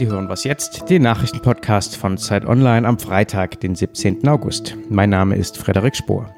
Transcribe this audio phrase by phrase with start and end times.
[0.00, 4.26] Sie hören was jetzt, den Nachrichtenpodcast von Zeit Online am Freitag, den 17.
[4.26, 4.74] August.
[4.88, 6.34] Mein Name ist Frederik Spohr.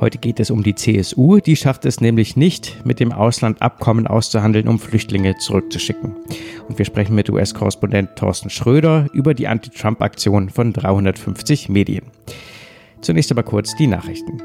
[0.00, 1.38] Heute geht es um die CSU.
[1.38, 6.16] Die schafft es nämlich nicht, mit dem Ausland Abkommen auszuhandeln, um Flüchtlinge zurückzuschicken.
[6.68, 12.06] Und wir sprechen mit US-Korrespondent Thorsten Schröder über die Anti-Trump-Aktion von 350 Medien.
[13.02, 14.42] Zunächst aber kurz die Nachrichten.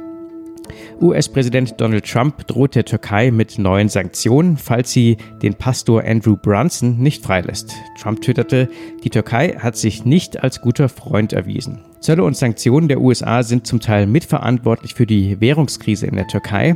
[1.01, 6.99] US-Präsident Donald Trump droht der Türkei mit neuen Sanktionen, falls sie den Pastor Andrew Brunson
[6.99, 7.73] nicht freilässt.
[7.99, 8.69] Trump twitterte,
[9.03, 11.79] die Türkei hat sich nicht als guter Freund erwiesen.
[12.01, 16.75] Zölle und Sanktionen der USA sind zum Teil mitverantwortlich für die Währungskrise in der Türkei.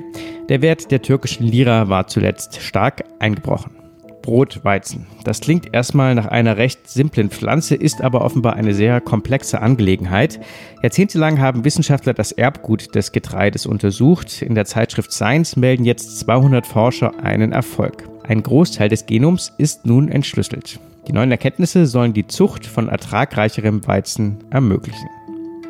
[0.50, 3.85] Der Wert der türkischen Lira war zuletzt stark eingebrochen.
[4.26, 5.06] Brotweizen.
[5.24, 10.40] Das klingt erstmal nach einer recht simplen Pflanze, ist aber offenbar eine sehr komplexe Angelegenheit.
[10.82, 14.42] Jahrzehntelang haben Wissenschaftler das Erbgut des Getreides untersucht.
[14.42, 18.10] In der Zeitschrift Science melden jetzt 200 Forscher einen Erfolg.
[18.24, 20.80] Ein Großteil des Genoms ist nun entschlüsselt.
[21.08, 25.08] Die neuen Erkenntnisse sollen die Zucht von ertragreicherem Weizen ermöglichen.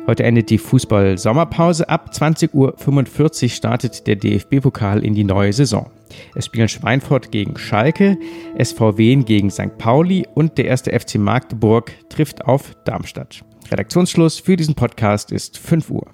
[0.06, 1.88] Heute endet die Fußball-Sommerpause.
[1.88, 5.90] Ab 20.45 Uhr startet der DFB-Pokal in die neue Saison.
[6.36, 8.16] Es spielen Schweinfurt gegen Schalke,
[8.56, 9.76] SV Wien gegen St.
[9.78, 13.40] Pauli und der erste FC Magdeburg trifft auf Darmstadt.
[13.68, 16.06] Redaktionsschluss für diesen Podcast ist 5 Uhr.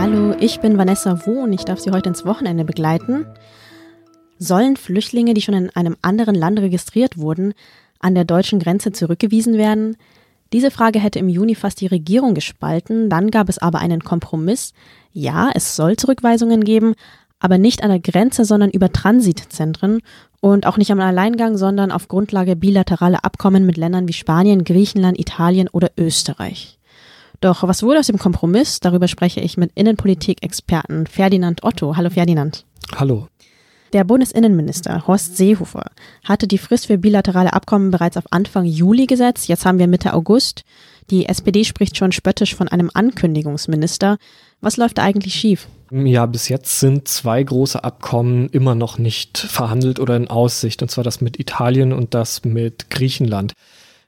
[0.00, 3.24] Hallo, ich bin Vanessa Wu und ich darf Sie heute ins Wochenende begleiten.
[4.40, 7.54] Sollen Flüchtlinge, die schon in einem anderen Land registriert wurden,
[8.00, 9.96] an der deutschen Grenze zurückgewiesen werden?
[10.52, 14.72] Diese Frage hätte im Juni fast die Regierung gespalten, dann gab es aber einen Kompromiss.
[15.12, 16.94] Ja, es soll Zurückweisungen geben,
[17.38, 20.00] aber nicht an der Grenze, sondern über Transitzentren
[20.40, 25.18] und auch nicht am Alleingang, sondern auf Grundlage bilateraler Abkommen mit Ländern wie Spanien, Griechenland,
[25.18, 26.78] Italien oder Österreich.
[27.40, 28.80] Doch was wurde aus dem Kompromiss?
[28.80, 31.96] Darüber spreche ich mit Innenpolitik-Experten Ferdinand Otto.
[31.96, 32.66] Hallo Ferdinand.
[32.96, 33.28] Hallo.
[33.92, 35.90] Der Bundesinnenminister Horst Seehofer
[36.24, 39.48] hatte die Frist für bilaterale Abkommen bereits auf Anfang Juli gesetzt.
[39.48, 40.62] Jetzt haben wir Mitte August.
[41.10, 44.18] Die SPD spricht schon spöttisch von einem Ankündigungsminister.
[44.60, 45.66] Was läuft da eigentlich schief?
[45.90, 50.90] Ja, bis jetzt sind zwei große Abkommen immer noch nicht verhandelt oder in Aussicht, und
[50.90, 53.54] zwar das mit Italien und das mit Griechenland.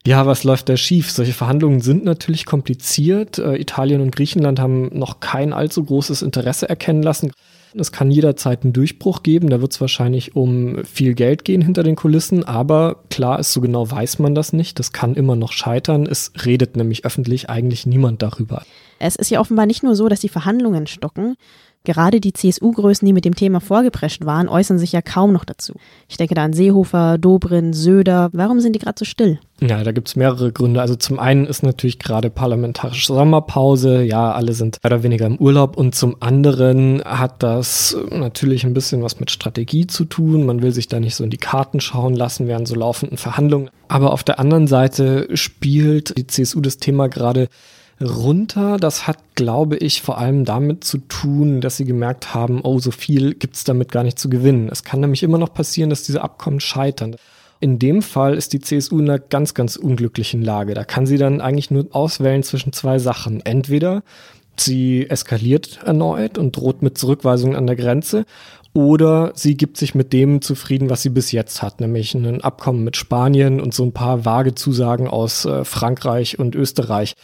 [0.07, 1.11] Ja, was läuft da schief?
[1.11, 3.39] Solche Verhandlungen sind natürlich kompliziert.
[3.39, 7.33] Äh, Italien und Griechenland haben noch kein allzu großes Interesse erkennen lassen.
[7.75, 9.51] Es kann jederzeit einen Durchbruch geben.
[9.51, 12.45] Da wird es wahrscheinlich um viel Geld gehen hinter den Kulissen.
[12.45, 14.79] Aber klar ist, so genau weiß man das nicht.
[14.79, 16.07] Das kann immer noch scheitern.
[16.07, 18.63] Es redet nämlich öffentlich eigentlich niemand darüber.
[18.99, 21.37] Es ist ja offenbar nicht nur so, dass die Verhandlungen stocken.
[21.85, 25.75] Gerade die CSU-Größen, die mit dem Thema vorgeprescht waren, äußern sich ja kaum noch dazu.
[26.09, 28.31] Ich denke da an Seehofer, Dobrin, Söder.
[28.33, 29.41] Warum sind die gerade so still?
[29.61, 30.81] Ja, da gibt es mehrere Gründe.
[30.81, 34.03] Also zum einen ist natürlich gerade parlamentarische Sommerpause.
[34.03, 35.77] Ja, alle sind mehr oder weniger im Urlaub.
[35.77, 40.47] Und zum anderen hat das natürlich ein bisschen was mit Strategie zu tun.
[40.47, 43.71] Man will sich da nicht so in die Karten schauen lassen während so laufenden Verhandlungen.
[43.89, 47.49] Aber auf der anderen Seite spielt die CSU das Thema gerade
[48.03, 48.77] runter.
[48.77, 52.91] Das hat, glaube ich, vor allem damit zu tun, dass sie gemerkt haben, oh, so
[52.91, 54.69] viel gibt es damit gar nicht zu gewinnen.
[54.71, 57.17] Es kann nämlich immer noch passieren, dass diese Abkommen scheitern.
[57.61, 60.75] In dem Fall ist die CSU in einer ganz, ganz unglücklichen Lage.
[60.75, 63.41] Da kann sie dann eigentlich nur auswählen zwischen zwei Sachen.
[63.45, 64.03] Entweder
[64.57, 68.25] sie eskaliert erneut und droht mit Zurückweisungen an der Grenze
[68.75, 72.85] oder sie gibt sich mit dem zufrieden, was sie bis jetzt hat, nämlich ein Abkommen
[72.85, 77.15] mit Spanien und so ein paar vage Zusagen aus äh, Frankreich und Österreich.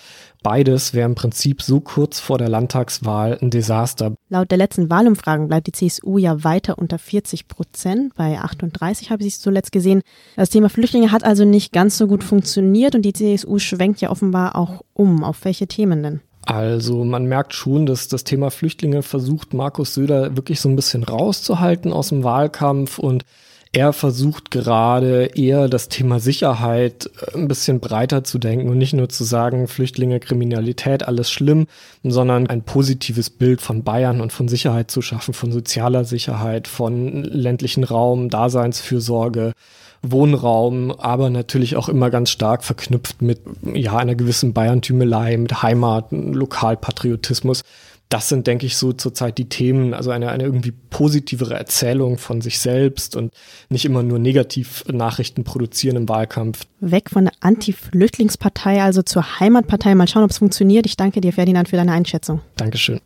[0.43, 4.15] Beides wäre im Prinzip so kurz vor der Landtagswahl ein Desaster.
[4.29, 8.15] Laut der letzten Wahlumfragen bleibt die CSU ja weiter unter 40 Prozent.
[8.15, 10.03] Bei 38 habe ich es zuletzt gesehen.
[10.37, 14.11] Das Thema Flüchtlinge hat also nicht ganz so gut funktioniert und die CSU schwenkt ja
[14.11, 15.25] offenbar auch um.
[15.25, 16.21] Auf welche Themen denn?
[16.43, 21.05] Also man merkt schon, dass das Thema Flüchtlinge versucht Markus Söder wirklich so ein bisschen
[21.05, 23.25] rauszuhalten aus dem Wahlkampf und
[23.73, 28.95] er versucht gerade eher das Thema Sicherheit äh, ein bisschen breiter zu denken und nicht
[28.95, 31.67] nur zu sagen, Flüchtlinge, Kriminalität, alles schlimm,
[32.03, 37.25] sondern ein positives Bild von Bayern und von Sicherheit zu schaffen, von sozialer Sicherheit, von
[37.25, 39.53] ländlichen Raum, Daseinsfürsorge.
[40.01, 46.13] Wohnraum, aber natürlich auch immer ganz stark verknüpft mit ja einer gewissen Bayerntümelei, mit Heimat,
[46.13, 47.63] Lokalpatriotismus
[48.09, 52.41] das sind, denke ich, so zurzeit die Themen, also eine, eine irgendwie positivere Erzählung von
[52.41, 53.35] sich selbst und
[53.69, 56.65] nicht immer nur Negativ-Nachrichten produzieren im Wahlkampf.
[56.81, 59.95] Weg von der Anti-Flüchtlingspartei, also zur Heimatpartei.
[59.95, 60.87] Mal schauen, ob es funktioniert.
[60.87, 62.41] Ich danke dir, Ferdinand, für deine Einschätzung.
[62.57, 63.01] Dankeschön.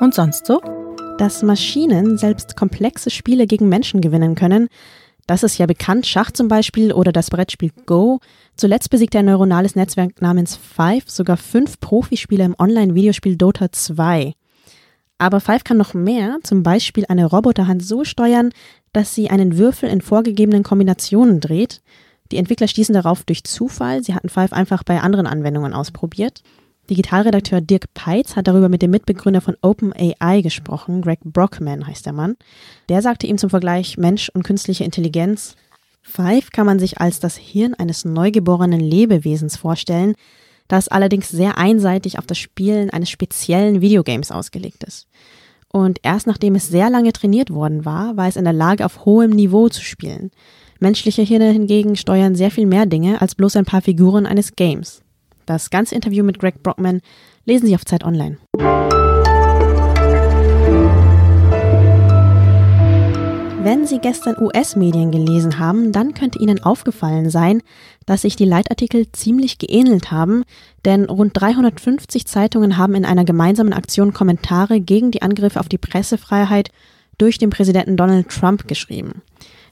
[0.00, 0.60] Und sonst so?
[1.18, 4.68] Dass Maschinen selbst komplexe Spiele gegen Menschen gewinnen können,
[5.30, 8.18] Das ist ja bekannt, Schach zum Beispiel oder das Brettspiel Go.
[8.56, 14.34] Zuletzt besiegte ein neuronales Netzwerk namens Five sogar fünf Profispieler im Online-Videospiel Dota 2.
[15.18, 18.50] Aber Five kann noch mehr, zum Beispiel eine Roboterhand so steuern,
[18.92, 21.80] dass sie einen Würfel in vorgegebenen Kombinationen dreht.
[22.32, 24.02] Die Entwickler stießen darauf durch Zufall.
[24.02, 26.42] Sie hatten Five einfach bei anderen Anwendungen ausprobiert.
[26.90, 31.02] Digitalredakteur Dirk Peitz hat darüber mit dem Mitbegründer von OpenAI gesprochen.
[31.02, 32.36] Greg Brockman heißt der Mann.
[32.88, 35.54] Der sagte ihm zum Vergleich Mensch und künstliche Intelligenz.
[36.02, 40.14] Five kann man sich als das Hirn eines neugeborenen Lebewesens vorstellen,
[40.66, 45.06] das allerdings sehr einseitig auf das Spielen eines speziellen Videogames ausgelegt ist.
[45.72, 49.04] Und erst nachdem es sehr lange trainiert worden war, war es in der Lage, auf
[49.04, 50.32] hohem Niveau zu spielen.
[50.80, 55.02] Menschliche Hirne hingegen steuern sehr viel mehr Dinge als bloß ein paar Figuren eines Games.
[55.50, 57.00] Das ganze Interview mit Greg Brockman
[57.44, 58.38] lesen Sie auf Zeit Online.
[63.60, 67.62] Wenn Sie gestern US-Medien gelesen haben, dann könnte Ihnen aufgefallen sein,
[68.06, 70.44] dass sich die Leitartikel ziemlich geähnelt haben,
[70.84, 75.78] denn rund 350 Zeitungen haben in einer gemeinsamen Aktion Kommentare gegen die Angriffe auf die
[75.78, 76.70] Pressefreiheit
[77.18, 79.22] durch den Präsidenten Donald Trump geschrieben.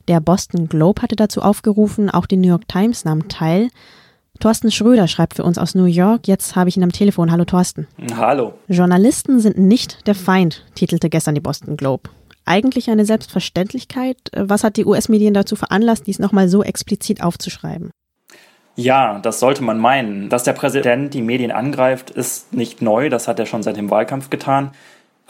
[0.09, 3.69] Der Boston Globe hatte dazu aufgerufen, auch die New York Times nahm teil.
[4.41, 6.29] Thorsten Schröder schreibt für uns aus New York.
[6.29, 7.33] Jetzt habe ich ihn am Telefon.
[7.33, 7.89] Hallo Thorsten.
[8.15, 8.55] Hallo.
[8.69, 12.11] Journalisten sind nicht der Feind, titelte gestern die Boston Globe.
[12.45, 14.17] Eigentlich eine Selbstverständlichkeit.
[14.35, 17.91] Was hat die US-Medien dazu veranlasst, dies nochmal so explizit aufzuschreiben?
[18.77, 20.29] Ja, das sollte man meinen.
[20.29, 23.09] Dass der Präsident die Medien angreift, ist nicht neu.
[23.09, 24.71] Das hat er schon seit dem Wahlkampf getan.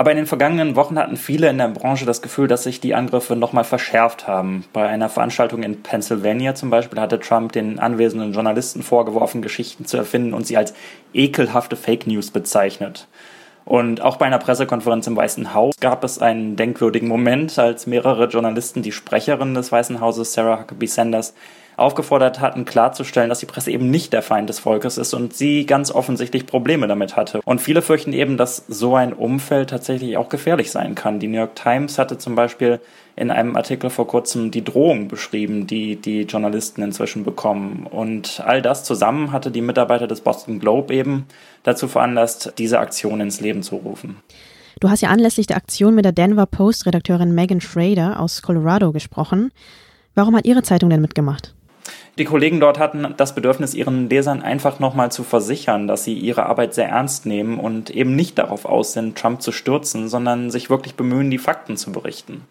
[0.00, 2.94] Aber in den vergangenen Wochen hatten viele in der Branche das Gefühl, dass sich die
[2.94, 4.64] Angriffe nochmal verschärft haben.
[4.72, 9.96] Bei einer Veranstaltung in Pennsylvania zum Beispiel hatte Trump den anwesenden Journalisten vorgeworfen, Geschichten zu
[9.96, 10.72] erfinden und sie als
[11.12, 13.08] ekelhafte Fake News bezeichnet.
[13.64, 18.28] Und auch bei einer Pressekonferenz im Weißen Haus gab es einen denkwürdigen Moment, als mehrere
[18.28, 21.34] Journalisten die Sprecherin des Weißen Hauses, Sarah Huckabee Sanders,
[21.78, 25.64] aufgefordert hatten, klarzustellen, dass die Presse eben nicht der Feind des Volkes ist und sie
[25.64, 27.40] ganz offensichtlich Probleme damit hatte.
[27.44, 31.20] Und viele fürchten eben, dass so ein Umfeld tatsächlich auch gefährlich sein kann.
[31.20, 32.80] Die New York Times hatte zum Beispiel
[33.14, 37.86] in einem Artikel vor kurzem die Drohung beschrieben, die die Journalisten inzwischen bekommen.
[37.90, 41.26] Und all das zusammen hatte die Mitarbeiter des Boston Globe eben
[41.62, 44.16] dazu veranlasst, diese Aktion ins Leben zu rufen.
[44.80, 49.50] Du hast ja anlässlich der Aktion mit der Denver Post-Redakteurin Megan Schrader aus Colorado gesprochen.
[50.14, 51.54] Warum hat Ihre Zeitung denn mitgemacht?
[52.18, 56.46] Die Kollegen dort hatten das Bedürfnis, ihren Lesern einfach nochmal zu versichern, dass sie ihre
[56.46, 60.68] Arbeit sehr ernst nehmen und eben nicht darauf aus sind, Trump zu stürzen, sondern sich
[60.68, 62.42] wirklich bemühen, die Fakten zu berichten.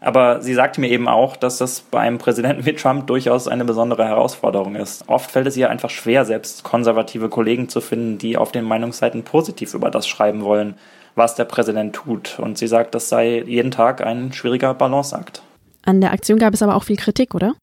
[0.00, 3.64] Aber sie sagte mir eben auch, dass das bei einem Präsidenten wie Trump durchaus eine
[3.64, 5.08] besondere Herausforderung ist.
[5.08, 9.22] Oft fällt es ihr einfach schwer, selbst konservative Kollegen zu finden, die auf den Meinungsseiten
[9.22, 10.74] positiv über das schreiben wollen,
[11.14, 12.38] was der Präsident tut.
[12.38, 15.40] Und sie sagt, das sei jeden Tag ein schwieriger Balanceakt.
[15.86, 17.54] An der Aktion gab es aber auch viel Kritik, oder?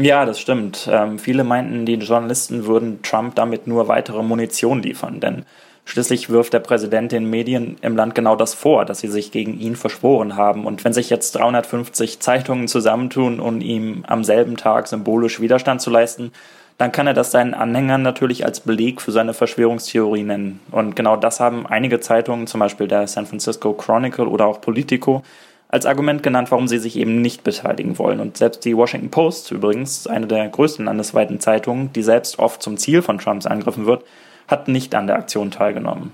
[0.00, 0.88] Ja, das stimmt.
[0.90, 5.44] Ähm, viele meinten, die Journalisten würden Trump damit nur weitere Munition liefern, denn
[5.86, 9.58] schließlich wirft der Präsident den Medien im Land genau das vor, dass sie sich gegen
[9.58, 10.66] ihn verschworen haben.
[10.66, 15.90] Und wenn sich jetzt 350 Zeitungen zusammentun, um ihm am selben Tag symbolisch Widerstand zu
[15.90, 16.30] leisten,
[16.76, 20.60] dann kann er das seinen Anhängern natürlich als Beleg für seine Verschwörungstheorie nennen.
[20.70, 25.24] Und genau das haben einige Zeitungen, zum Beispiel der San Francisco Chronicle oder auch Politico,
[25.68, 28.20] als Argument genannt, warum sie sich eben nicht beteiligen wollen.
[28.20, 32.76] Und selbst die Washington Post, übrigens eine der größten landesweiten Zeitungen, die selbst oft zum
[32.78, 34.04] Ziel von Trumps angegriffen wird,
[34.46, 36.12] hat nicht an der Aktion teilgenommen.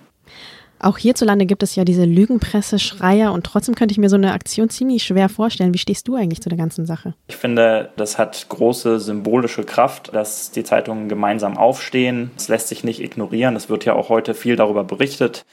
[0.81, 4.33] Auch hierzulande gibt es ja diese Lügenpresse, Schreier und trotzdem könnte ich mir so eine
[4.33, 5.73] Aktion ziemlich schwer vorstellen.
[5.73, 7.15] Wie stehst du eigentlich zu der ganzen Sache?
[7.29, 12.33] Ich finde, das hat große symbolische Kraft, dass die Zeitungen gemeinsam aufstehen.
[12.37, 13.57] Es lässt sich nicht ignorieren.
[13.57, 15.47] Es wird ja auch heute viel darüber berichtet.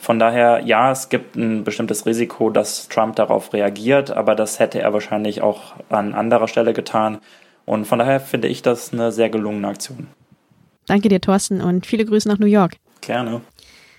[0.00, 4.80] Von daher, ja, es gibt ein bestimmtes Risiko, dass Trump darauf reagiert, aber das hätte
[4.80, 7.18] er wahrscheinlich auch an anderer Stelle getan.
[7.66, 10.06] Und von daher finde ich das eine sehr gelungene Aktion.
[10.86, 12.76] Danke dir, Thorsten, und viele Grüße nach New York.
[13.02, 13.42] Gerne.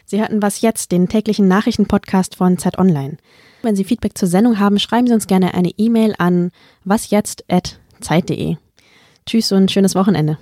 [0.06, 3.18] Sie hörten Was jetzt, den täglichen Nachrichtenpodcast von Zeit Online.
[3.62, 6.50] Wenn Sie Feedback zur Sendung haben, schreiben Sie uns gerne eine E-Mail an
[6.84, 8.56] wasjetzt.zeit.de.
[9.28, 10.40] Tschüss und schönes Wochenende.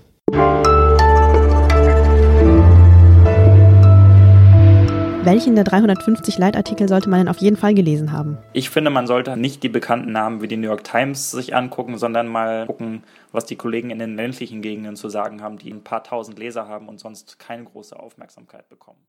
[5.23, 8.37] Welchen der 350 Leitartikel sollte man denn auf jeden Fall gelesen haben?
[8.53, 11.97] Ich finde, man sollte nicht die bekannten Namen wie die New York Times sich angucken,
[11.97, 15.83] sondern mal gucken, was die Kollegen in den ländlichen Gegenden zu sagen haben, die ein
[15.83, 18.99] paar tausend Leser haben und sonst keine große Aufmerksamkeit bekommen.